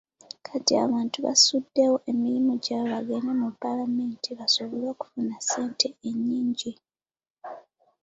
[0.45, 6.71] Kati abantu basuddewo emirimu gyabwe bagende mu Paalamenti basobole okufuna ssente ennyingi.